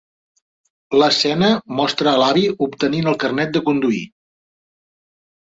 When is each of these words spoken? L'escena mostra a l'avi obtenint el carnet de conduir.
L'escena 1.01 1.49
mostra 1.81 2.09
a 2.13 2.19
l'avi 2.23 2.45
obtenint 2.69 3.13
el 3.13 3.21
carnet 3.25 3.55
de 3.59 3.63
conduir. 3.71 4.03